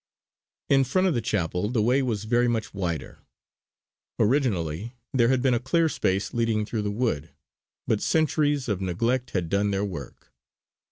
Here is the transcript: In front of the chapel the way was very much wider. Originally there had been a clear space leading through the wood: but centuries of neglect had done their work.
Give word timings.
In 0.67 0.83
front 0.83 1.07
of 1.07 1.13
the 1.13 1.21
chapel 1.21 1.69
the 1.69 1.81
way 1.83 2.01
was 2.01 2.23
very 2.23 2.47
much 2.47 2.73
wider. 2.73 3.19
Originally 4.17 4.95
there 5.13 5.27
had 5.27 5.43
been 5.43 5.53
a 5.53 5.59
clear 5.59 5.87
space 5.87 6.33
leading 6.33 6.65
through 6.65 6.81
the 6.81 6.89
wood: 6.89 7.29
but 7.85 8.01
centuries 8.01 8.67
of 8.67 8.81
neglect 8.81 9.29
had 9.29 9.47
done 9.47 9.69
their 9.69 9.85
work. 9.85 10.33